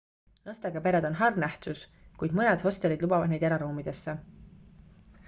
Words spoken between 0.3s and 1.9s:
lastega pered on harv nähtus